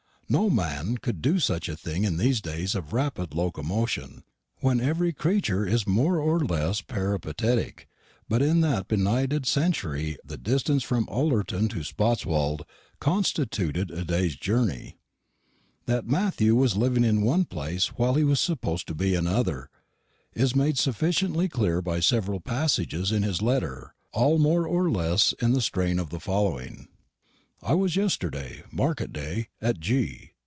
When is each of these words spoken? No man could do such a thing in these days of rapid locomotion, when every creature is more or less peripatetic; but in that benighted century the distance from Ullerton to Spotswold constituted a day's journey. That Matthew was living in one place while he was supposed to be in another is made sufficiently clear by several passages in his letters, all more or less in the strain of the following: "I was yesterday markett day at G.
No 0.31 0.49
man 0.49 0.97
could 0.97 1.21
do 1.21 1.39
such 1.39 1.67
a 1.67 1.75
thing 1.75 2.05
in 2.05 2.15
these 2.15 2.39
days 2.39 2.73
of 2.73 2.93
rapid 2.93 3.33
locomotion, 3.33 4.23
when 4.61 4.79
every 4.79 5.11
creature 5.11 5.67
is 5.67 5.85
more 5.85 6.19
or 6.21 6.39
less 6.39 6.79
peripatetic; 6.79 7.89
but 8.29 8.41
in 8.41 8.61
that 8.61 8.87
benighted 8.87 9.45
century 9.45 10.17
the 10.23 10.37
distance 10.37 10.83
from 10.83 11.05
Ullerton 11.09 11.67
to 11.67 11.83
Spotswold 11.83 12.61
constituted 13.01 13.91
a 13.91 14.05
day's 14.05 14.37
journey. 14.37 14.95
That 15.85 16.07
Matthew 16.07 16.55
was 16.55 16.77
living 16.77 17.03
in 17.03 17.23
one 17.23 17.43
place 17.43 17.87
while 17.97 18.13
he 18.13 18.23
was 18.23 18.39
supposed 18.39 18.87
to 18.87 18.95
be 18.95 19.15
in 19.15 19.27
another 19.27 19.69
is 20.33 20.55
made 20.55 20.77
sufficiently 20.77 21.49
clear 21.49 21.81
by 21.81 21.99
several 21.99 22.39
passages 22.39 23.11
in 23.11 23.21
his 23.23 23.41
letters, 23.41 23.89
all 24.13 24.39
more 24.39 24.65
or 24.65 24.89
less 24.89 25.33
in 25.41 25.51
the 25.51 25.59
strain 25.61 25.99
of 25.99 26.09
the 26.09 26.21
following: 26.21 26.87
"I 27.63 27.75
was 27.75 27.95
yesterday 27.95 28.63
markett 28.73 29.13
day 29.13 29.49
at 29.61 29.79
G. 29.79 30.29